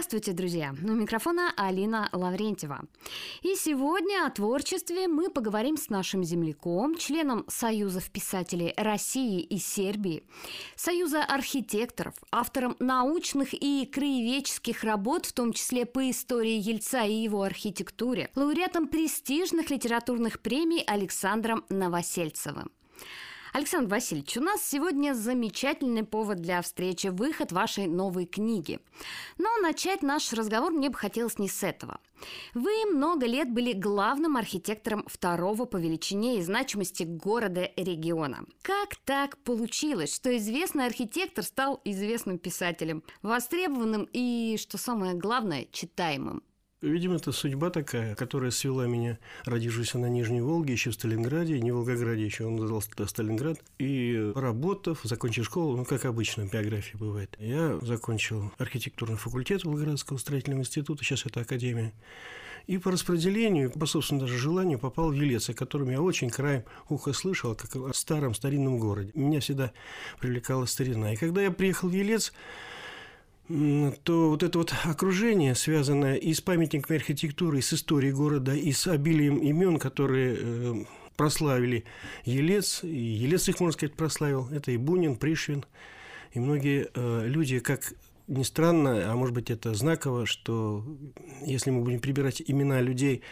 [0.00, 0.74] Здравствуйте, друзья!
[0.82, 2.86] У микрофона Алина Лаврентьева.
[3.42, 10.24] И сегодня о творчестве мы поговорим с нашим земляком, членом Союзов писателей России и Сербии,
[10.74, 17.42] Союза архитекторов, автором научных и краеведческих работ, в том числе по истории Ельца и его
[17.42, 22.70] архитектуре, лауреатом престижных литературных премий Александром Новосельцевым.
[23.52, 28.78] Александр Васильевич, у нас сегодня замечательный повод для встречи– выход вашей новой книги.
[29.38, 31.98] Но начать наш разговор мне бы хотелось не с этого.
[32.54, 38.44] Вы много лет были главным архитектором второго по величине и значимости города региона.
[38.62, 46.44] Как так получилось, что известный архитектор стал известным писателем, востребованным и, что самое главное, читаемым?
[46.82, 51.72] Видимо, это судьба такая, которая свела меня, родившись на Нижней Волге, еще в Сталинграде, не
[51.72, 53.58] в Волгограде еще, он назвался тогда Сталинград.
[53.78, 60.16] И работав, закончив школу, ну, как обычно в биографии бывает, я закончил архитектурный факультет Волгоградского
[60.16, 61.92] строительного института, сейчас это академия.
[62.66, 66.64] И по распределению, по собственному даже желанию, попал в Елец, о котором я очень краем
[66.88, 69.10] уха слышал, как о старом старинном городе.
[69.14, 69.72] Меня всегда
[70.18, 71.12] привлекала старина.
[71.12, 72.32] И когда я приехал в Елец,
[74.04, 78.70] то вот это вот окружение, связанное и с памятниками архитектуры, и с историей города, и
[78.70, 80.74] с обилием имен, которые э,
[81.16, 81.84] прославили
[82.24, 85.64] Елец, и Елец их, можно сказать, прославил, это и Бунин, Пришвин,
[86.32, 87.92] и многие э, люди, как
[88.28, 90.84] ни странно, а может быть это знаково, что
[91.44, 93.22] если мы будем прибирать имена людей,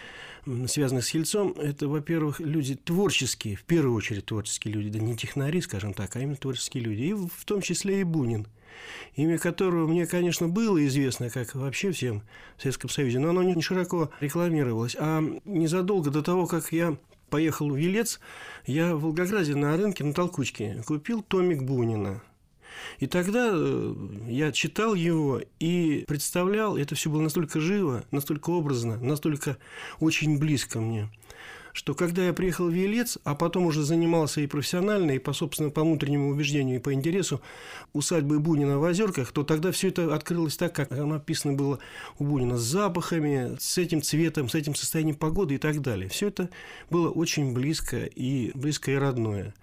[0.66, 5.60] связанных с Ельцом, это, во-первых, люди творческие, в первую очередь творческие люди, да не технари,
[5.60, 8.48] скажем так, а именно творческие люди, и в том числе и Бунин–
[9.16, 12.22] имя которого мне, конечно, было известно, как вообще всем
[12.56, 14.96] в Советском Союзе, но оно не широко рекламировалось.
[14.98, 16.96] А незадолго до того, как я
[17.30, 18.20] поехал в Елец,
[18.66, 22.22] я в Волгограде на рынке на Толкучке купил томик Бунина.
[23.00, 23.94] И тогда э,
[24.28, 29.56] я читал его и представлял, это все было настолько живо, настолько образно, настолько
[30.00, 31.08] очень близко мне–
[31.78, 35.72] что когда я приехал в Елец, а потом уже занимался и профессионально, и по собственному,
[35.72, 37.40] по внутреннему убеждению, и по интересу
[37.92, 41.78] усадьбы Бунина в Озерках, то тогда все это открылось так, как написано было
[42.18, 46.08] у Бунина, с запахами, с этим цветом, с этим состоянием погоды и так далее.
[46.08, 46.50] Все это
[46.90, 49.54] было очень близко и близко и родное.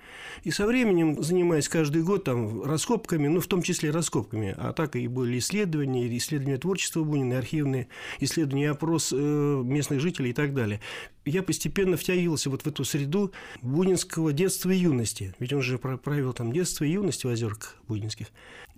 [0.46, 4.96] И со временем, занимаясь каждый год там раскопками, ну, в том числе раскопками, а так
[4.96, 7.90] и были исследования, исследования творчества Бунина, архивные
[8.22, 10.80] исследования, опрос э, местных жителей и так далее
[11.26, 13.32] я постепенно втягивался вот в эту среду
[13.62, 15.34] бунинского детства и юности.
[15.40, 18.28] Ведь он же провел там детство и юность в озерках бунинских.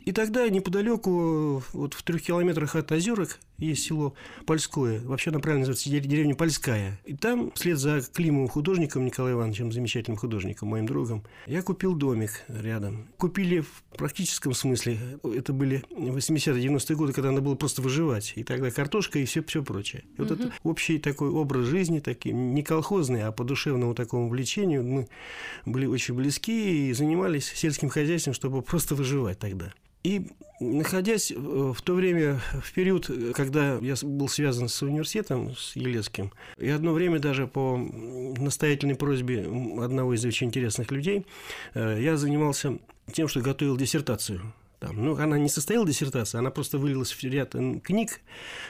[0.07, 4.13] И тогда неподалеку, вот в трех километрах от озерок, есть село
[4.45, 6.97] Польское, вообще она правильно называется деревня Польская.
[7.03, 12.45] И там, вслед за Климовым художником Николаем Ивановичем, замечательным художником, моим другом, я купил домик
[12.47, 13.09] рядом.
[13.17, 18.31] Купили в практическом смысле, это были 80-90-е годы, когда надо было просто выживать.
[18.37, 20.05] И тогда картошка и все, все прочее.
[20.17, 20.41] И вот угу.
[20.41, 24.85] это общий такой образ жизни, такой, не колхозный, а по душевному такому влечению.
[24.85, 25.09] Мы
[25.65, 29.73] были очень близки и занимались сельским хозяйством, чтобы просто выживать тогда.
[30.03, 30.27] И
[30.59, 36.69] находясь в то время, в период, когда я был связан с университетом, с Елецким, и
[36.69, 41.25] одно время даже по настоятельной просьбе одного из очень интересных людей,
[41.73, 42.79] э, я занимался
[43.11, 44.41] тем, что готовил диссертацию
[44.79, 48.21] там, ну, она не состояла диссертация, она просто вылилась в ряд книг,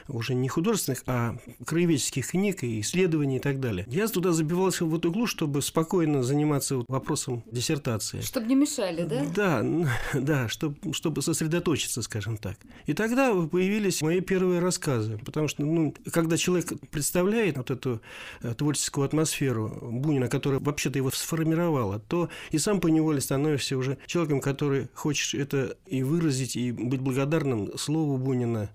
[0.08, 3.86] уже не художественных, а краеведческих книг и исследований и так далее.
[3.90, 8.22] Я туда забивался в эту углу, чтобы спокойно заниматься вопросом диссертации.
[8.22, 9.26] Чтобы не мешали, да?
[9.36, 12.58] Да, да, чтобы, чтобы сосредоточиться, скажем так.
[12.86, 18.02] И тогда появились мои первые рассказы, потому что, ну, когда человек представляет вот эту
[18.42, 24.40] э, творческую атмосферу Бунина, которая вообще-то его сформировала, то и сам поневоле становишься уже человеком,
[24.40, 28.70] который хочет это и выразить, и быть благодарным слову Бунина.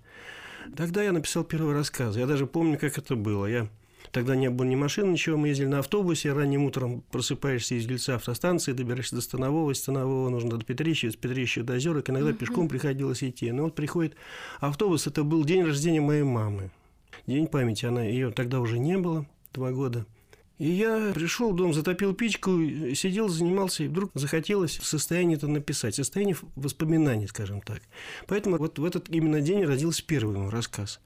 [0.76, 2.16] Тогда я написал первый рассказ.
[2.16, 3.46] Я даже помню, как это было.
[3.46, 3.68] Я
[4.12, 8.16] Тогда не было ни машин, ничего, мы ездили на автобусе, ранним утром просыпаешься из Ельца
[8.16, 12.34] автостанции, добираешься до Станового, из Станового нужно до Петрища, из Петрища до Озерок, иногда uh-huh.
[12.34, 13.50] пешком приходилось идти.
[13.52, 14.14] Но вот приходит
[14.60, 16.70] автобус, это был день рождения моей мамы.
[17.26, 20.04] День памяти, она ее тогда уже не было, два года.
[20.58, 22.50] И я пришел в дом, затопил печку,
[22.94, 27.82] сидел, занимался, и вдруг захотелось в состоянии это написать, состояние воспоминаний, скажем так.
[28.26, 31.00] Поэтому вот в этот именно день родился первый мой рассказ.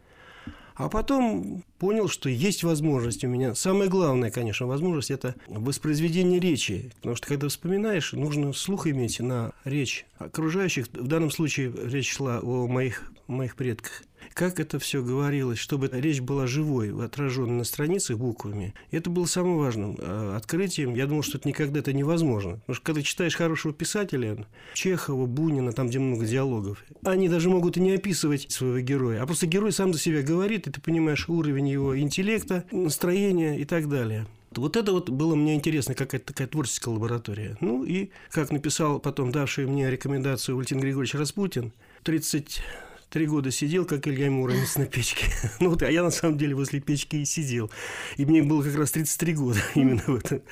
[0.75, 3.55] А потом понял, что есть возможность у меня.
[3.55, 6.90] Самое главное, конечно, возможность– это воспроизведение речи.
[6.96, 10.87] Потому что, когда вспоминаешь, нужно слух иметь на речь окружающих.
[10.93, 14.02] В данном случае речь шла о моих, моих предках–
[14.34, 19.58] как это все говорилось, чтобы речь была живой, отраженной на страницах буквами, это было самым
[19.58, 20.94] важным э, открытием.
[20.94, 22.56] Я думал, что это никогда это невозможно.
[22.58, 27.76] Потому что когда читаешь хорошего писателя, Чехова, Бунина, там, где много диалогов, они даже могут
[27.76, 31.28] и не описывать своего героя, а просто герой сам за себя говорит, и ты понимаешь
[31.28, 34.26] уровень его интеллекта, настроения и так далее.
[34.52, 37.56] Вот это вот было мне интересно, какая-то такая творческая лаборатория.
[37.60, 41.72] Ну и, как написал потом давший мне рекомендацию Валентин Григорьевич Распутин,
[42.04, 42.62] 30
[43.10, 45.26] три года сидел, как Илья Муромец на печке.
[45.60, 47.70] Ну вот, а я на самом деле возле печки и сидел.
[48.16, 50.42] И мне было как раз 33 года именно в этом.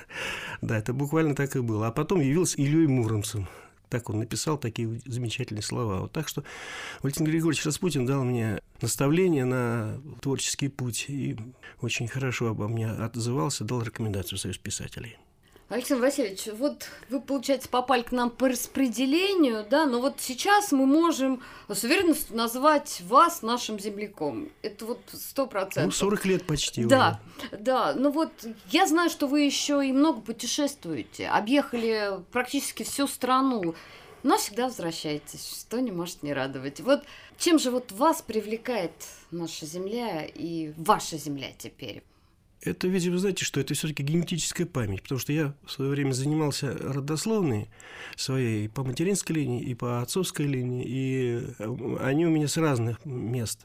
[0.61, 1.88] Да, это буквально так и было.
[1.88, 3.49] А потом явился Ильей Муромцем.
[3.94, 6.00] Так он написал такие замечательные слова.
[6.00, 6.43] Вот так что
[7.00, 11.37] Валентин Григорьевич Распутин дал мне наставление на творческий путь и
[11.81, 15.17] очень хорошо обо мне отзывался, дал рекомендацию в Союз писателей.
[15.70, 20.84] Александр Васильевич, вот вы, получается, попали к нам по распределению, да, но вот сейчас мы
[20.84, 24.50] можем с уверенностью назвать вас нашим земляком.
[24.61, 25.84] Это вот сто процентов.
[25.87, 26.84] Ну, 40 лет почти.
[26.84, 27.62] Да, уже.
[27.62, 27.94] да.
[27.94, 28.31] Ну вот
[28.70, 33.75] я знаю, что вы еще и много путешествуете, объехали практически всю страну,
[34.22, 36.81] но всегда возвращаетесь, что не может не радовать.
[36.81, 37.05] Вот
[37.38, 38.93] чем же вот вас привлекает
[39.31, 42.02] наша земля и ваша земля теперь?
[42.64, 46.72] Это, видимо, знаете, что это все-таки генетическая память, потому что я в свое время занимался
[46.72, 47.69] родословной
[48.16, 53.05] своей по материнской линии и по отцовской линии, и э, они у меня с разных
[53.05, 53.61] мест.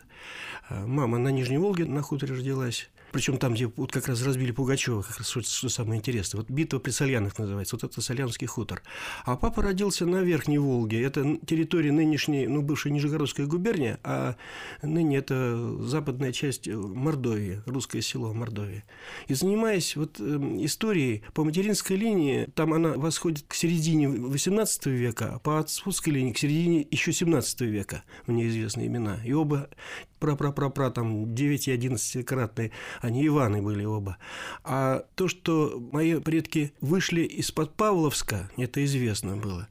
[0.69, 4.51] Э, мама на Нижней Волге на хуторе родилась, причем там, где вот как раз разбили
[4.51, 6.39] Пугачева, как раз что, самое интересное.
[6.39, 8.81] Вот битва при Сальянах называется, вот это Сальянский хутор.
[9.25, 11.01] А папа родился на Верхней Волге.
[11.01, 14.35] Это территория нынешней, ну, бывшей Нижегородская губерния, а
[14.81, 18.83] ныне это западная часть Мордовии, русское село Мордовии.
[19.27, 20.23] И занимаясь вот э,
[20.61, 26.33] историей по материнской линии, там она восходит к середине XVIII века, а по отцовской линии
[26.33, 28.03] к середине еще XVII века.
[28.27, 29.19] Мне известны имена.
[29.25, 29.69] И оба
[30.19, 32.71] пра-пра-пра-пра, там 9 и 11 кратные,
[33.01, 34.18] они Иваны были оба.
[34.63, 39.68] А то, что мои предки вышли из-под Павловска, это известно было,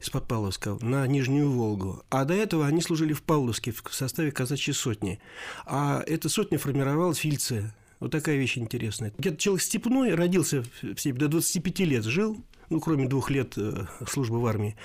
[0.00, 2.02] из-под Павловска на Нижнюю Волгу.
[2.10, 5.20] А до этого они служили в Павловске в составе казачьей сотни.
[5.66, 9.12] А эта сотня формировалась Фильце, вот такая вещь интересная.
[9.16, 12.38] Где-то человек степной родился в степи, до 25 лет жил,
[12.70, 14.76] ну, кроме двух лет э, службы в армии.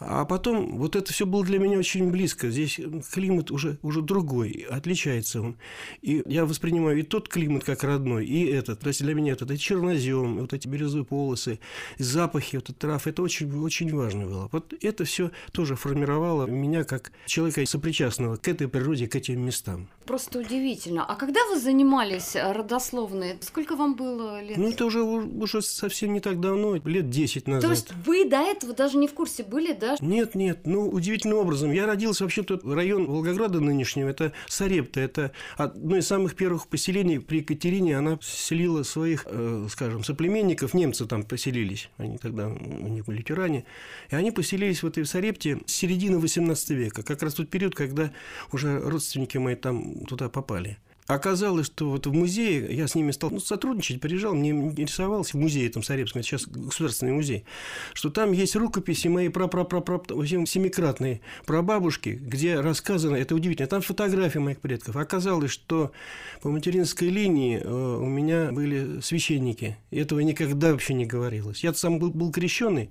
[0.00, 2.50] А потом вот это все было для меня очень близко.
[2.50, 2.80] Здесь
[3.12, 5.56] климат уже, уже другой, отличается он.
[6.02, 8.80] И я воспринимаю и тот климат как родной, и этот.
[8.80, 11.58] То есть для меня это, это чернозем, вот эти березовые полосы,
[11.98, 14.48] запахи вот трав, это очень, очень важно было.
[14.52, 19.88] Вот это все тоже формировало меня как человека сопричастного к этой природе, к этим местам.
[20.04, 21.04] Просто удивительно.
[21.04, 24.56] А когда вы занимались родословной, сколько вам было лет?
[24.56, 27.62] Ну, это уже, уже совсем не так давно, лет 10 10 назад.
[27.62, 29.96] То есть вы до этого даже не в курсе были, да?
[30.00, 30.60] Нет, нет.
[30.64, 31.72] Ну, удивительным образом.
[31.72, 34.08] Я родился вообще тут район Волгограда нынешнего.
[34.08, 35.00] Это Сарепта.
[35.00, 37.98] Это одно из самых первых поселений при Екатерине.
[37.98, 40.74] Она селила своих, э, скажем, соплеменников.
[40.74, 41.90] Немцы там поселились.
[41.98, 43.64] Они тогда, у них были тиране.
[44.10, 47.02] И они поселились в этой Сарепте с середины 18 века.
[47.02, 48.10] Как раз тот период, когда
[48.52, 50.78] уже родственники мои там туда попали.
[51.08, 55.40] Оказалось, что вот в музее, я с ними стал ну, сотрудничать, приезжал, мне интересовался в
[55.40, 57.44] музее там Сарепском, это сейчас государственный музей,
[57.94, 64.96] что там есть рукописи моей семикратной прабабушки, где рассказано, это удивительно, там фотографии моих предков.
[64.96, 65.92] Оказалось, что
[66.42, 71.64] по материнской линии э, у меня были священники, этого никогда вообще не говорилось.
[71.64, 72.90] Я сам был, был крещенный,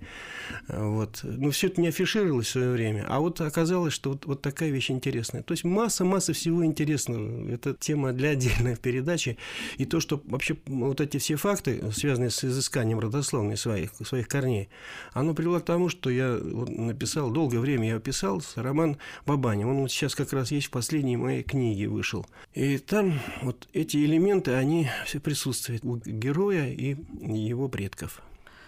[0.68, 4.42] вот, но все это не афишировалось в свое время, а вот оказалось, что вот, вот
[4.42, 5.44] такая вещь интересная.
[5.44, 7.48] То есть масса-масса всего интересного.
[7.52, 9.38] Это тема тема для отдельной передачи.
[9.78, 14.70] И то, что вообще вот эти все факты, связанные с изысканием родословной своих, своих корней,
[15.14, 19.64] оно привело к тому, что я написал, долгое время я писал роман Бабани.
[19.64, 22.26] Он вот сейчас как раз есть в последней моей книге вышел.
[22.54, 28.22] И там вот эти элементы, они все присутствуют у героя и его предков.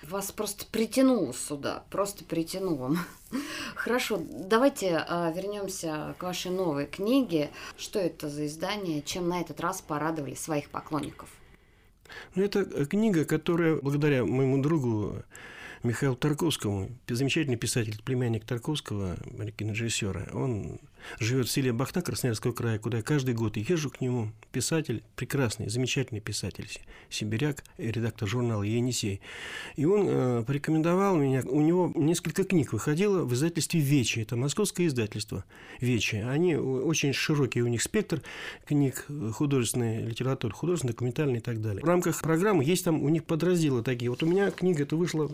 [0.04, 2.96] Вас просто притянуло сюда, просто притянуло.
[3.76, 7.50] Хорошо, давайте а, вернемся к вашей новой книге.
[7.78, 9.02] Что это за издание?
[9.02, 11.30] Чем на этот раз порадовали своих поклонников?
[12.36, 15.24] Ну, это книга, которая благодаря моему другу
[15.84, 19.18] Михаилу Тарковскому, замечательный писатель, племянник Тарковского,
[19.58, 20.80] кинорежиссера, он
[21.20, 24.32] живет в селе Бахта Красноярского края, куда я каждый год езжу к нему.
[24.52, 26.68] Писатель, прекрасный, замечательный писатель,
[27.10, 29.22] сибиряк, редактор журнала «Енисей».
[29.76, 34.88] И он э, порекомендовал меня, у него несколько книг выходило в издательстве «Вечи», это московское
[34.88, 35.46] издательство
[35.80, 36.16] «Вечи».
[36.16, 38.22] Они очень широкий у них спектр
[38.66, 41.84] книг художественной литературы, художественной, документальной и так далее.
[41.84, 44.10] В рамках программы есть там у них подразделы такие.
[44.10, 45.30] Вот у меня книга это вышла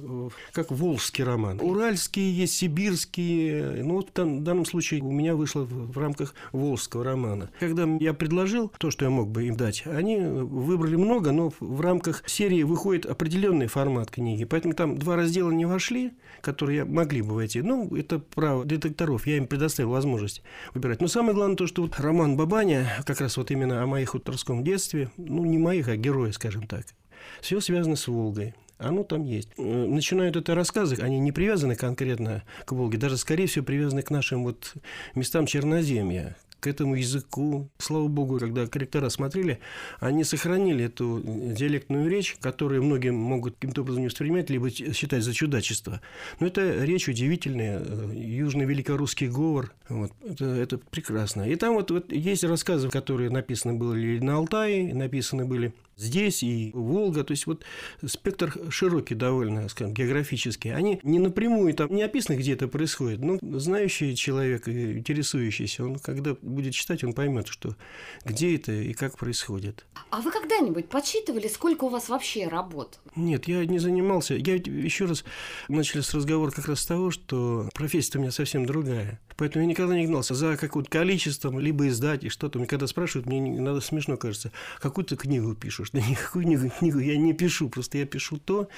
[0.51, 1.60] как волжский роман.
[1.62, 3.84] Уральские есть, сибирские.
[3.84, 7.50] Ну вот в данном случае у меня вышла вышло в рамках Волжского романа.
[7.59, 11.81] Когда я предложил то, что я мог бы им дать, они выбрали много, но в
[11.81, 14.43] рамках серии выходит определенный формат книги.
[14.45, 17.62] Поэтому там два раздела не вошли, которые могли бы войти.
[17.62, 19.27] Ну, это право детекторов.
[19.27, 20.43] Я им предоставил возможность
[20.74, 21.01] выбирать.
[21.01, 24.63] Но самое главное то, что вот роман Бабаня, как раз вот именно о моих хуторском
[24.63, 26.85] детстве, ну, не моих, а героя, скажем так,
[27.41, 28.53] все связано с Волгой.
[28.77, 29.50] Оно там есть.
[29.58, 34.10] Э, начинают это рассказы, они не привязаны конкретно к Волге, даже, скорее всего, привязаны к
[34.10, 34.74] нашим вот
[35.15, 37.70] местам Черноземья, к этому языку.
[37.77, 39.60] Слава богу, когда корректора смотрели,
[40.00, 45.34] они сохранили эту диалектную речь, которую многие могут каким-то образом не воспринимать, либо считать за
[45.34, 46.01] чудачество.
[46.39, 49.72] Но это речь удивительная, э, южно-великорусский говор.
[49.88, 51.44] Вот, это, это прекрасно.
[51.44, 56.71] И там вот, вот есть рассказы, которые написаны были на Алтае, написаны были здесь и
[56.73, 57.23] Волга.
[57.23, 57.63] То есть вот
[58.05, 60.73] спектр широкий довольно, скажем, географический.
[60.73, 66.35] Они не напрямую там не описаны, где это происходит, но знающий человек, интересующийся, он когда
[66.41, 67.75] будет читать, он поймет, что
[68.23, 69.85] где это и как происходит.
[70.09, 72.99] А вы когда-нибудь подсчитывали, сколько у вас вообще работ?
[73.15, 74.35] Нет, я не занимался.
[74.35, 75.23] Я еще раз
[75.67, 79.19] начали с разговора как раз с того, что профессия у меня совсем другая.
[79.37, 82.57] Поэтому я никогда не гнался за каким-то количеством, либо издать и что-то.
[82.57, 85.55] Мне когда спрашивают, мне надо смешно кажется, какую ты книгу
[85.89, 86.06] пишешь?
[86.06, 88.70] Да никакую книгу, я не пишу, просто я пишу то,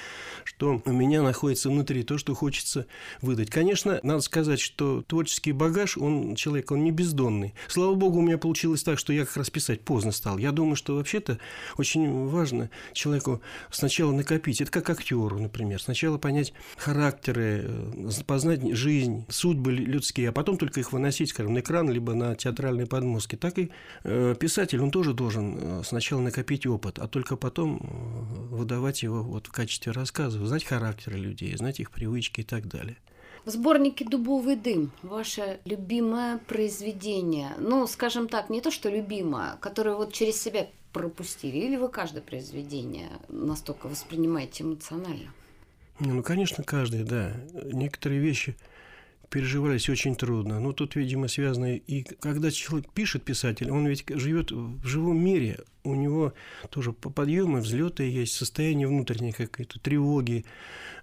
[0.44, 2.86] что у меня находится внутри, то, что хочется
[3.22, 3.50] выдать.
[3.50, 7.54] Конечно, надо сказать, что творческий багаж, он человек, он не бездонный.
[7.68, 10.38] Слава богу, у меня получилось так, что я как раз писать поздно стал.
[10.38, 11.38] Я думаю, что вообще-то
[11.76, 14.60] очень важно человеку сначала накопить.
[14.60, 15.80] Это как актеру, например.
[15.80, 21.52] Сначала понять характеры, э, познать жизнь, судьбы людские, а потом потом только их выносить, скажем,
[21.52, 23.70] на экран, либо на театральные подмостки, так и
[24.04, 29.22] э, писатель, он тоже должен э, сначала накопить опыт, а только потом э, выдавать его
[29.22, 32.96] вот в качестве рассказов, знать характеры людей, знать их привычки и так далее.
[33.44, 39.96] В сборнике «Дубовый дым» ваше любимое произведение, ну, скажем так, не то, что любимое, которое
[39.96, 45.32] вот через себя пропустили, или вы каждое произведение настолько воспринимаете эмоционально?
[46.00, 47.32] Ну, конечно, каждое, да.
[47.72, 48.56] Некоторые вещи
[49.30, 50.60] переживались очень трудно.
[50.60, 55.58] Но тут, видимо, связано и когда человек пишет, писатель, он ведь живет в живом мире,
[55.84, 56.34] у него
[56.70, 60.44] тоже подъемы, взлеты есть, состояние внутренней какой-то тревоги,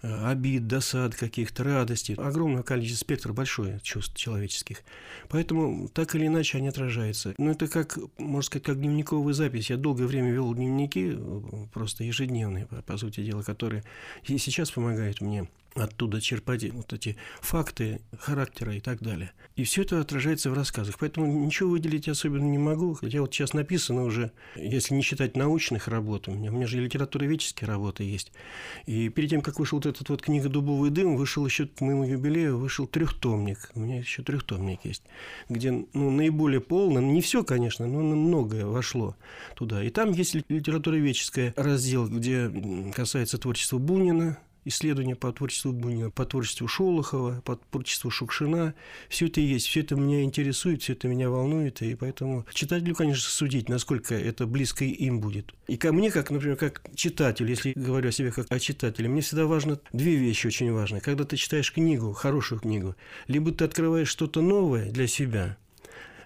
[0.02, 2.16] э, обид, досад каких-то, радости.
[2.18, 4.84] Огромное количество спектр большое чувств человеческих.
[5.30, 7.34] Поэтому так или иначе они отражаются.
[7.38, 9.70] Но это как, можно сказать, как дневниковая запись.
[9.70, 11.42] Я долгое время вел дневники, э,
[11.74, 13.84] просто ежедневные, по сути дела, которые
[14.28, 19.32] и сейчас помогают мне оттуда черпать вот эти факты характера и так далее.
[19.56, 20.98] И все это отражается в рассказах.
[21.00, 22.94] Поэтому ничего выделить особенно не могу.
[22.94, 26.80] Хотя вот сейчас написано уже, если не считать научных работ, у меня, у меня же
[26.80, 28.32] литературоведческие работы есть.
[28.86, 32.06] И перед тем, как вышел вот этот вот книга «Дубовый дым», вышел еще к моему
[32.06, 33.70] юбилею, вышел трехтомник.
[33.76, 35.04] У меня еще трехтомник есть,
[35.50, 39.16] где ну, наиболее полно, не все, конечно, но многое вошло
[39.56, 39.84] туда.
[39.84, 42.52] И там есть литературоведческая раздел, где
[42.94, 48.74] касается творчества Бунина, исследования по творчеству Бунина, по творчеству Шолохова, по творчеству Шукшина.
[49.10, 53.30] Все это есть, все это меня интересует, все это меня волнует, и поэтому читателю, конечно,
[53.30, 55.54] судить, насколько это близко им будет.
[55.68, 59.22] И ко мне, как, например, как читатель, если говорю о себе как о читателе, мне
[59.22, 61.00] всегда важно две вещи очень важны.
[61.00, 62.96] Когда ты читаешь книгу, хорошую книгу,
[63.28, 65.58] либо ты открываешь что-то новое для себя–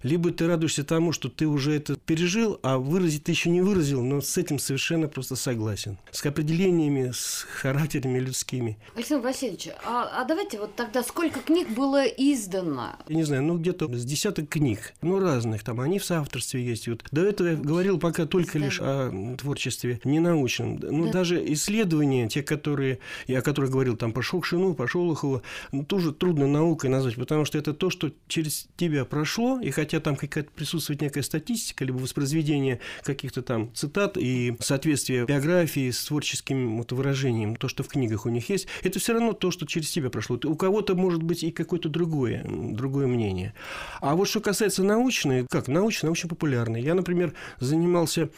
[0.04, 4.04] либо ты радуешься тому, что ты уже это пережил, а выразить ты еще не выразил,
[4.04, 5.98] но с этим совершенно просто согласен.
[6.12, 8.78] С определениями, с характерами людскими.
[8.96, 12.96] Александр Васильевич, а, а давайте вот тогда сколько книг было издано?
[13.08, 16.88] Я не знаю, ну где-то с десяток книг, ну разных, там они в соавторстве есть.
[16.88, 20.80] Вот до этого я говорил пока только лишь о творчестве ненаучном.
[20.82, 21.12] Ну да.
[21.12, 25.42] даже исследования, те, которые, я о которых говорил, там по Шукшину, по Шолохову,
[25.72, 29.89] ну, тоже трудно наукой назвать, потому что это то, что через тебя прошло, и хотя
[29.90, 36.06] хотя там какая-то присутствует некая статистика, либо воспроизведение каких-то там цитат и соответствие биографии с
[36.06, 39.66] творческим вот выражением, то, что в книгах у них есть, это все равно то, что
[39.66, 40.40] через тебя прошло.
[40.44, 43.56] У кого-то может быть и какое-то другое, другое мнение.
[44.00, 46.84] А вот что касается научной, как научной, научно-популярной.
[46.84, 48.30] Я, например, занимался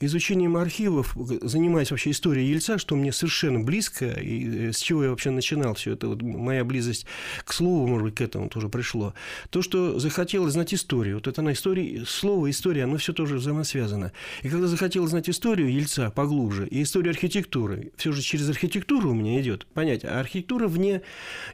[0.00, 5.10] изучением архивов, занимаясь вообще историей Ельца, что мне совершенно близко, и э, с чего я
[5.10, 7.06] вообще начинал все это, вот моя близость
[7.46, 9.14] к слову, может быть, к этому тоже пришло.
[9.48, 11.16] То, что захотелось знать историю, историю.
[11.16, 14.12] Вот это на истории, слово история, оно все тоже взаимосвязано.
[14.42, 19.14] И когда захотел знать историю Ельца поглубже и историю архитектуры, все же через архитектуру у
[19.14, 21.02] меня идет понять, а архитектура вне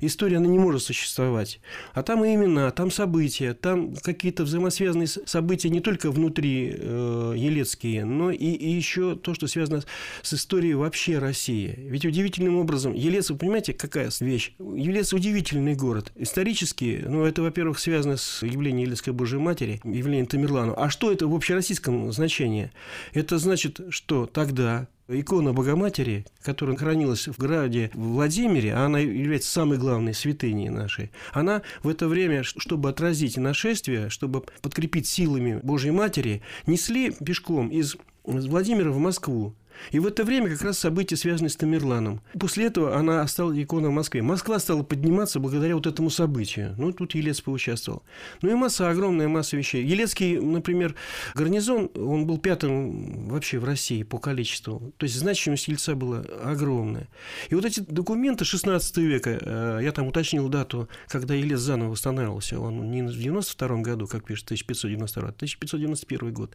[0.00, 1.60] истории, она не может существовать.
[1.92, 8.04] А там и имена, там события, там какие-то взаимосвязанные события не только внутри э, елецкие,
[8.04, 9.82] но и, и еще то, что связано
[10.22, 11.74] с историей вообще России.
[11.76, 14.52] Ведь удивительным образом, Елец, вы понимаете, какая вещь?
[14.58, 16.12] Елец удивительный город.
[16.16, 20.74] Исторически, ну, это, во-первых, связано с явлением Елецкой Божьей Матери, явлением Тамерлану.
[20.76, 22.70] А что это в общероссийском значении?
[23.12, 29.78] Это значит, что тогда Икона Богоматери, которая хранилась в граде Владимире, а она является самой
[29.78, 36.42] главной святыней нашей, она в это время, чтобы отразить нашествие, чтобы подкрепить силами Божьей Матери,
[36.66, 39.54] несли пешком из Владимира в Москву.
[39.90, 42.20] И в это время как раз события, связанные с Тамерланом.
[42.38, 44.22] После этого она стала иконой в Москве.
[44.22, 46.74] Москва стала подниматься благодаря вот этому событию.
[46.78, 48.02] Ну, тут Елец поучаствовал.
[48.42, 49.84] Ну и масса, огромная масса вещей.
[49.84, 50.94] Елецкий, например,
[51.34, 54.92] гарнизон, он был пятым вообще в России по количеству.
[54.96, 57.08] То есть значимость Ельца была огромная.
[57.50, 62.58] И вот эти документы 16 века, э, я там уточнил дату, когда Елец заново восстанавливался.
[62.60, 66.54] Он не в 92 году, как пишет, 1592, а 1591 год.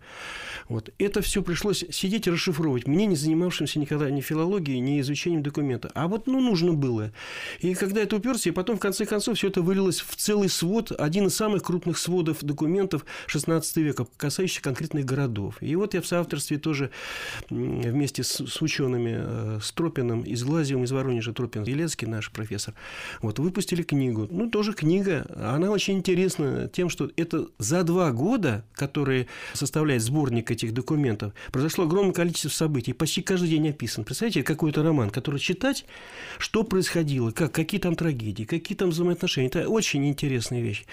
[0.67, 0.89] Вот.
[0.97, 2.87] Это все пришлось сидеть и расшифровывать.
[2.87, 5.91] Мне не занимавшимся никогда ни филологией, ни изучением документа.
[5.93, 7.11] А вот ну, нужно было.
[7.59, 10.91] И когда это уперся, и потом, в конце концов, все это вылилось в целый свод,
[10.91, 15.57] один из самых крупных сводов документов XVI века, касающихся конкретных городов.
[15.61, 16.91] И вот я в соавторстве тоже
[17.49, 22.73] вместе с, с учеными э, Стропиным из Глазиум, из Воронежа, Тропин Елецкий, наш профессор,
[23.21, 24.27] вот, выпустили книгу.
[24.29, 25.25] Ну, тоже книга.
[25.35, 31.85] Она очень интересна тем, что это за два года, которые составляет сборник этих документов, произошло
[31.85, 34.03] огромное количество событий почти каждый день описан.
[34.03, 35.85] Представляете, какой-то роман, который читать,
[36.37, 39.47] что происходило, как, какие там трагедии, какие там взаимоотношения.
[39.47, 40.85] Это очень интересная вещь.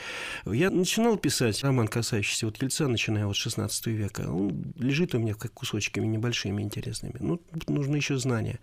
[0.46, 4.30] Я начинал писать роман, касающийся вот Ельца, начиная от 16 века.
[4.30, 7.16] Он лежит у меня как кусочками небольшими, интересными.
[7.20, 8.60] Ну, нужно еще знания.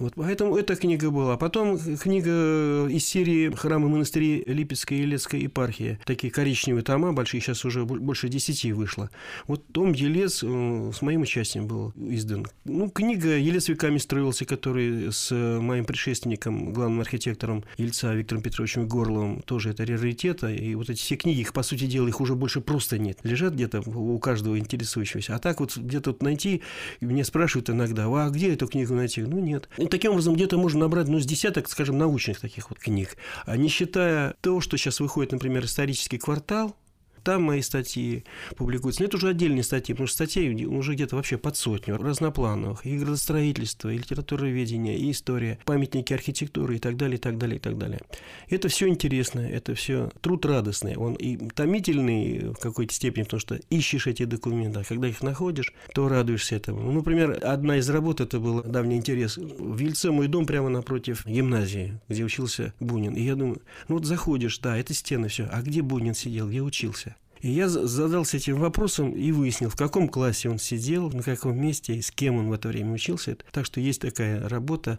[0.00, 1.36] Вот, поэтому эта книга была.
[1.36, 5.98] Потом книга из серии «Храмы монастыри Липецкой и Елецкой епархии».
[6.06, 9.10] Такие коричневые тома, большие, сейчас уже больше десяти вышло.
[9.46, 12.46] Вот том Елец э, с моим участием был издан.
[12.64, 19.42] Ну, книга «Елец веками строился», который с моим предшественником, главным архитектором Ельца Виктором Петровичем Горловым,
[19.42, 20.50] тоже это раритета.
[20.50, 23.18] И вот эти все книги, их, по сути дела, их уже больше просто нет.
[23.22, 25.36] Лежат где-то у каждого интересующегося.
[25.36, 26.62] А так вот где-то найти,
[27.02, 29.20] меня спрашивают иногда, а где эту книгу найти?
[29.20, 33.16] Ну, нет таким образом, где-то можно набрать, ну, с десяток, скажем, научных таких вот книг.
[33.46, 36.76] А не считая того, что сейчас выходит, например, исторический квартал,
[37.22, 38.24] там мои статьи
[38.56, 39.02] публикуются.
[39.02, 42.84] Но это уже отдельные статьи, потому что статей уже где-то вообще под сотню разноплановых.
[42.86, 47.60] И градостроительство, и литературоведение, и история, памятники архитектуры и так далее, и так далее, и
[47.60, 48.00] так далее.
[48.48, 50.96] Это все интересно, это все труд радостный.
[50.96, 55.72] Он и томительный в какой-то степени, потому что ищешь эти документы, а когда их находишь,
[55.94, 56.82] то радуешься этому.
[56.82, 59.36] Ну, например, одна из работ, это был давний интерес.
[59.36, 63.14] В Ельце мой дом прямо напротив гимназии, где учился Бунин.
[63.14, 65.48] И я думаю, ну вот заходишь, да, это стены, все.
[65.50, 67.16] А где Бунин сидел, где учился?
[67.40, 71.94] И я задался этим вопросом и выяснил, в каком классе он сидел, на каком месте
[71.94, 73.36] и с кем он в это время учился.
[73.50, 74.98] Так что есть такая работа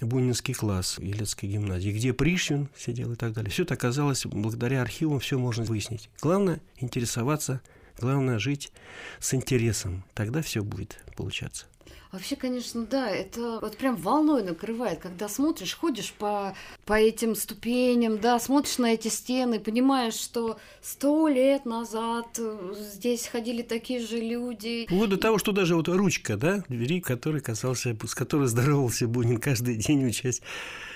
[0.00, 3.50] «Бунинский класс» Елецкой гимназии, где Пришвин сидел и так далее.
[3.50, 6.10] Все это оказалось, благодаря архивам все можно выяснить.
[6.20, 7.60] Главное– интересоваться,
[8.00, 8.72] главное– жить
[9.20, 10.04] с интересом.
[10.14, 11.66] Тогда все будет получаться.
[12.12, 18.18] Вообще, конечно, да, это вот прям волной накрывает, когда смотришь, ходишь по, по этим ступеням,
[18.18, 24.18] да, смотришь на эти стены, понимаешь, что сто лет назад э, здесь ходили такие же
[24.18, 24.86] люди.
[24.90, 29.38] Вот до того, что даже вот ручка, да, двери, которой касался, с которой здоровался Бунин
[29.38, 30.40] каждый день, учась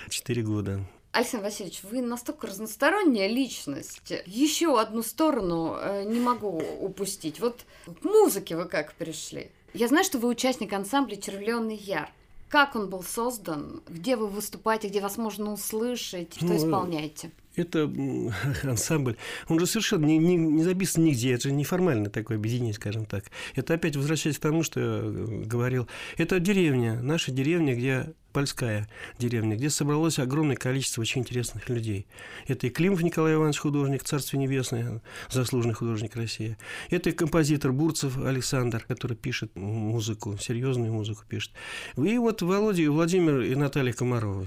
[0.08, 0.80] четыре года.
[1.12, 4.12] Александр Васильевич, вы настолько разносторонняя личность.
[4.26, 7.40] Еще одну сторону э, не могу упустить.
[7.40, 9.50] Вот к музыке вы как пришли?
[9.72, 12.10] Я знаю, что вы участник ансамбля «Червленый яр».
[12.48, 13.80] Как он был создан?
[13.88, 14.88] Где вы выступаете?
[14.88, 16.34] Где вас можно услышать?
[16.34, 17.30] Что ну, исполняете?
[17.54, 17.82] Это
[18.64, 19.16] ансамбль.
[19.48, 21.32] Он же совершенно не, не, не записан нигде.
[21.32, 23.26] Это же неформальное такое объединение, скажем так.
[23.54, 25.86] Это опять возвращаясь к тому, что я говорил.
[26.16, 28.88] Это деревня, наша деревня, где Польская
[29.18, 32.06] деревня, где собралось огромное количество очень интересных людей.
[32.46, 36.56] Это и Климов Николай Иванович, художник, Царствие Небесное, заслуженный художник России.
[36.90, 41.52] Это и композитор Бурцев Александр, который пишет музыку, серьезную музыку пишет.
[41.96, 44.46] И вот Володя, Владимир и Наталья Комарова.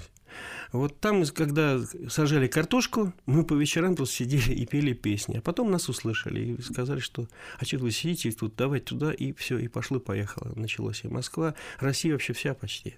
[0.71, 5.37] Вот там, когда сажали картошку, мы по вечерам тут сидели и пели песни.
[5.37, 7.27] А потом нас услышали и сказали, что
[7.59, 10.53] а что вы сидите тут, давайте туда, и все, и пошло-поехало.
[10.55, 12.95] Началось и Москва, Россия вообще вся почти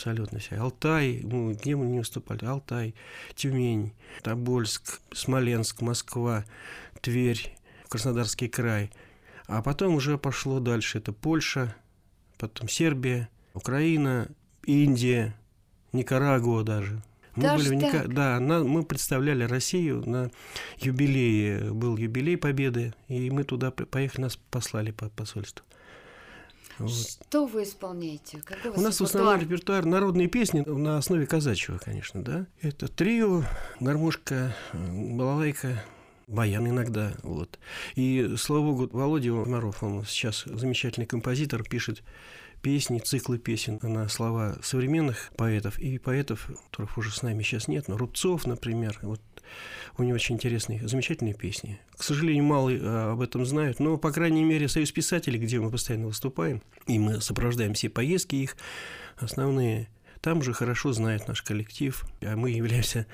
[0.00, 0.56] абсолютно все.
[0.56, 2.44] Алтай, ну, где мы не выступали?
[2.46, 2.94] Алтай,
[3.34, 6.44] Тюмень, Тобольск, Смоленск, Москва,
[7.02, 7.54] Тверь,
[7.88, 8.90] Краснодарский край.
[9.46, 10.98] А потом уже пошло дальше.
[10.98, 11.74] Это Польша,
[12.38, 14.28] потом Сербия, Украина,
[14.64, 15.34] Индия,
[15.92, 17.02] Никарагуа даже.
[17.36, 18.08] Мы Даже были в Ника...
[18.08, 18.64] Да, на...
[18.64, 20.30] мы представляли Россию на
[20.78, 21.72] юбилее.
[21.72, 25.64] Был юбилей Победы, и мы туда по- поехали, нас послали по посольству.
[26.80, 26.90] Вот.
[26.90, 28.40] Что вы исполняете?
[28.44, 29.80] Какой у У нас в основном репертуар?
[29.80, 32.46] репертуар народные песни на основе казачьего, конечно, да.
[32.60, 33.42] Это трио,
[33.80, 35.82] гармошка, балалайка,
[36.26, 37.58] баян иногда, вот.
[37.94, 42.02] И, слава богу, Володя Комаров, он сейчас замечательный композитор, пишет
[42.62, 47.88] песни, циклы песен на слова современных поэтов и поэтов, которых уже с нами сейчас нет,
[47.88, 49.20] но Рубцов, например, вот
[49.98, 51.80] у него очень интересные, замечательные песни.
[51.96, 55.70] К сожалению, мало э, об этом знают, но, по крайней мере, Союз писателей, где мы
[55.70, 58.56] постоянно выступаем, и мы сопровождаем все поездки их,
[59.18, 59.88] основные,
[60.20, 63.06] там уже хорошо знает наш коллектив, а мы являемся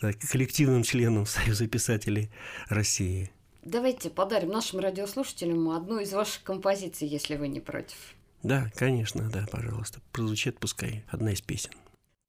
[0.00, 2.30] так, коллективным членом Союза писателей
[2.68, 3.30] России.
[3.64, 7.96] Давайте подарим нашим радиослушателям одну из ваших композиций, если вы не против.
[8.42, 10.00] Да, конечно, да, пожалуйста.
[10.10, 11.70] Прозвучит пускай одна из песен.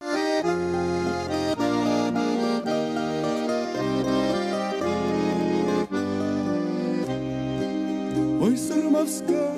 [0.00, 0.93] Ой,
[9.04, 9.52] Сармовская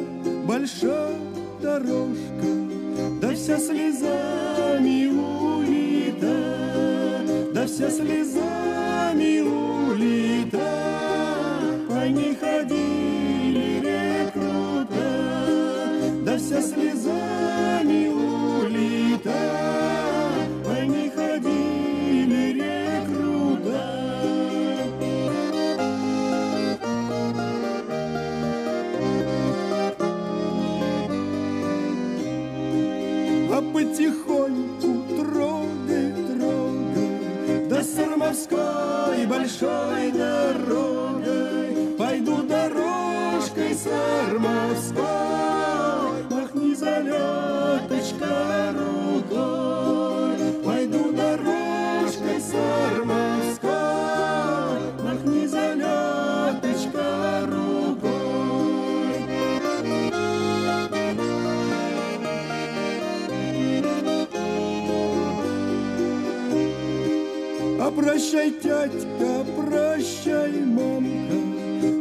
[0.45, 1.15] большая
[1.63, 2.51] дорожка,
[3.21, 6.35] Да вся слезами улита,
[7.55, 10.96] Да вся слезами улита,
[67.79, 68.53] А прощай,
[69.55, 71.37] прощай, мамка,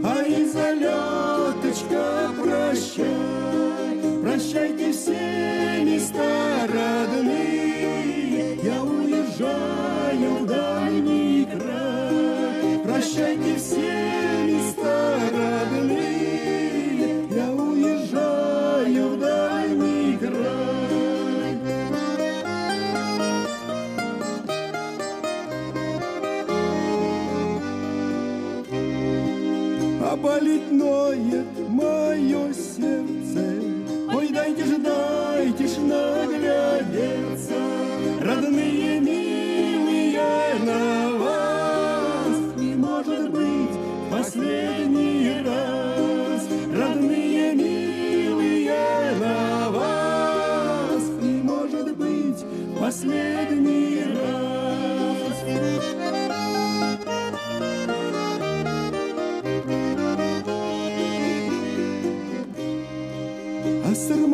[0.03, 3.05] А и залеточка, прощай.
[4.21, 12.79] Прощайте все места родные, Я уезжаю в дальний край.
[12.83, 14.04] Прощайте все
[30.75, 31.14] noite.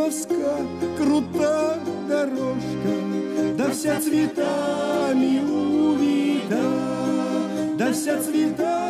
[0.02, 0.58] А Сармовска
[0.98, 1.78] крута
[2.10, 2.96] дорожка,
[3.58, 6.64] Да вся цветами увита,
[7.78, 8.81] Да вся цветами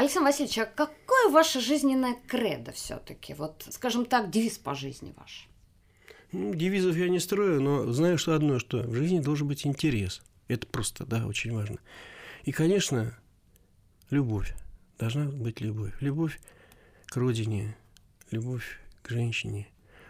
[0.00, 3.34] Александр Васильевич, а какое ваше жизненное кредо все-таки?
[3.34, 5.46] Вот, скажем так, девиз по жизни ваш.
[6.32, 10.22] Ну, девизов я не строю, но знаю, что одно, что в жизни должен быть интерес.
[10.48, 11.76] Это просто, да, очень важно.
[12.44, 13.14] И, конечно,
[14.08, 14.54] любовь.
[14.98, 15.92] Должна быть любовь.
[16.00, 16.40] Любовь
[17.04, 17.76] к родине,
[18.30, 19.68] любовь к женщине,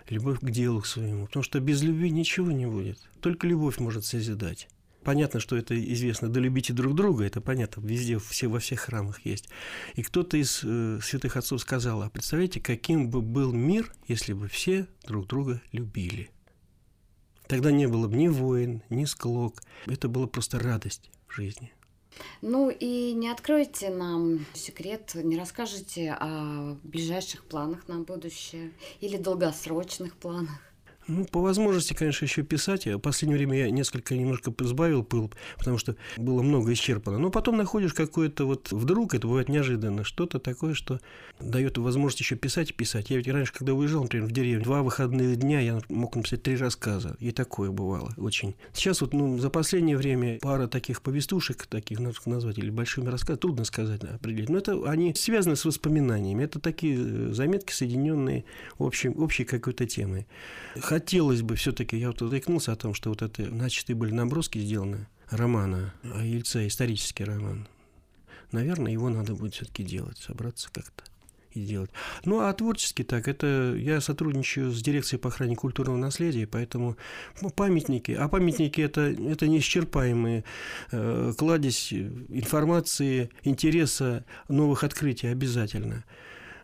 [0.09, 1.26] любовь к делу своему.
[1.26, 3.00] Потому что без любви ничего не будет.
[3.20, 4.68] Только любовь может созидать.
[5.03, 9.25] Понятно, что это известно, да любите друг друга, это понятно, везде, все, во всех храмах
[9.25, 9.49] есть.
[9.95, 14.49] И кто-то из э, святых отцов сказал, а представляете, каким бы был мир, если бы
[14.49, 16.31] все друг друга любили.
[17.47, 21.73] Тогда не было бы ни войн, ни склок, это была просто радость в жизни.
[22.43, 30.17] Ну и не откроете нам секрет, не расскажете о ближайших планах на будущее или долгосрочных
[30.17, 30.69] планах?
[31.07, 32.87] Ну, по возможности, конечно, еще писать.
[32.87, 37.19] В последнее время я несколько немножко сбавил пыл, потому что было много исчерпано.
[37.19, 41.01] Но потом находишь какое-то вот вдруг, это бывает неожиданно, что-то такое, что
[41.41, 43.11] дает возможность еще писать и писать.
[43.11, 46.57] Я ведь раньше, когда уезжал, например, в деревню, два выходных дня я мог написать три
[46.57, 47.17] рассказа.
[47.19, 48.55] И такое бывало очень.
[48.73, 53.65] Сейчас вот ну, за последнее время пара таких повестушек, таких назвать, или большими рассказами, трудно
[53.65, 54.49] сказать, определить.
[54.49, 56.45] Но это они связаны с воспоминаниями.
[56.45, 58.45] Это такие э, заметки, соединенные
[58.79, 60.27] общей, общей какой-то темой
[60.90, 65.07] хотелось бы все-таки, я вот заикнулся о том, что вот это начатые были наброски сделаны
[65.31, 67.68] романа о Ельце, исторический роман.
[68.50, 71.05] Наверное, его надо будет все-таки делать, собраться как-то
[71.53, 71.92] и делать.
[72.24, 76.96] Ну, а творчески так, это я сотрудничаю с дирекцией по охране культурного наследия, поэтому
[77.40, 80.42] ну, памятники, а памятники это, это неисчерпаемые
[80.90, 86.03] э, кладезь информации, интереса, новых открытий обязательно.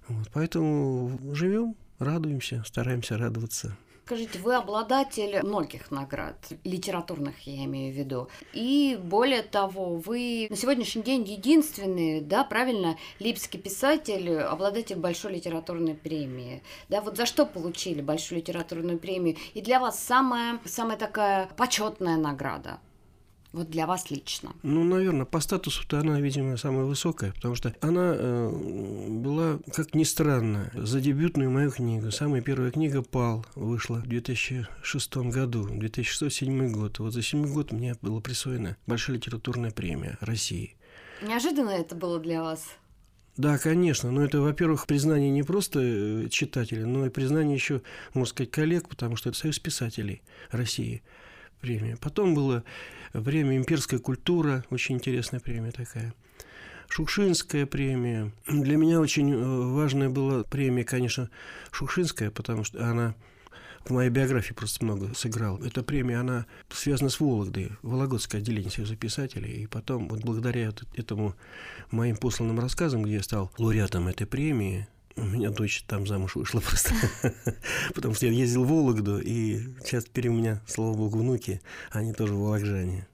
[0.08, 3.76] Вот, поэтому живем, радуемся, стараемся радоваться.
[4.06, 8.28] Скажите, вы обладатель многих наград, литературных я имею в виду.
[8.52, 15.94] И более того, вы на сегодняшний день единственный, да, правильно, липский писатель, обладатель большой литературной
[15.94, 16.62] премии.
[16.88, 19.38] Да, вот за что получили большую литературную премию?
[19.54, 22.78] И для вас самая, самая такая почетная награда?
[23.52, 24.52] Вот для вас лично.
[24.62, 30.04] Ну, наверное, по статусу-то она, видимо, самая высокая, потому что она э, была, как ни
[30.04, 32.10] странно, за дебютную мою книгу.
[32.10, 36.98] Самая первая книга «Пал» вышла в 2006 году, 2006-2007 год.
[36.98, 40.76] Вот за 7 год мне была присвоена Большая литературная премия России.
[41.22, 42.66] Неожиданно это было для вас?
[43.36, 44.10] Да, конечно.
[44.10, 47.82] Но это, во-первых, признание не просто э, читателя, но и признание еще,
[48.14, 51.02] можно сказать, коллег, потому что это Союз писателей России
[51.60, 51.96] премия.
[51.96, 52.64] Потом было
[53.12, 56.14] время «Имперская культура», очень интересная премия такая.
[56.88, 58.32] Шукшинская премия.
[58.46, 59.36] Для меня очень э,
[59.72, 61.30] важная была премия, конечно,
[61.72, 63.14] Шукшинская, потому что она
[63.84, 65.64] в моей биографии просто много сыграла.
[65.64, 69.62] Эта премия, она связана с Вологдой, Вологодское отделение Союза писателей.
[69.62, 71.34] И потом, вот благодаря этому
[71.90, 76.60] моим посланным рассказам, где я стал лауреатом этой премии, у меня дочь там замуж вышла
[76.66, 76.94] просто.
[77.94, 82.12] Потому что я ездил в Вологду, и сейчас теперь у меня, слава богу, внуки, они
[82.12, 83.06] тоже вологжане.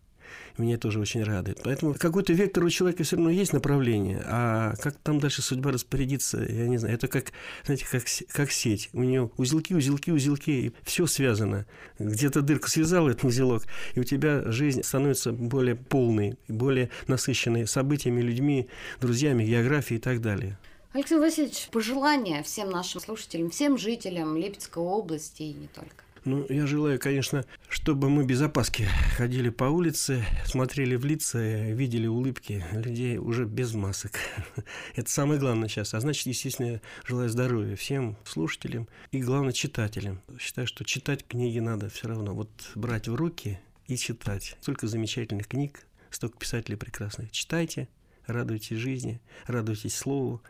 [0.59, 1.61] Меня тоже очень радует.
[1.65, 6.43] Поэтому какой-то вектор у человека все равно есть направление, а как там дальше судьба распорядится,
[6.43, 6.95] я не знаю.
[6.95, 7.33] Это как,
[7.65, 8.91] знаете, как, как сеть.
[8.93, 11.65] У нее узелки, узелки, узелки, и все связано.
[11.99, 13.63] Где-то дырку связал этот узелок,
[13.95, 18.69] и у тебя жизнь становится более полной, более насыщенной событиями, людьми,
[19.01, 20.59] друзьями, географией и так далее.
[20.95, 26.05] Алексей Васильевич, пожелания всем нашим слушателям, всем жителям Липецкой области и не только.
[26.27, 32.07] Ну, я желаю, конечно, чтобы мы без опаски ходили по улице, смотрели в лица, видели
[32.07, 34.19] улыбки людей уже без масок.
[34.95, 35.95] Это самое главное сейчас.
[35.95, 40.21] А значит, естественно, я желаю здоровья всем слушателям и, главное, читателям.
[40.39, 42.35] Считаю, что читать книги надо все равно.
[42.35, 44.57] Вот брать в руки и читать.
[44.61, 47.31] Столько замечательных книг, столько писателей прекрасных.
[47.31, 47.89] Читайте,
[48.27, 50.43] радуйтесь жизни, радуйтесь слову,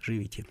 [0.00, 0.44] живите.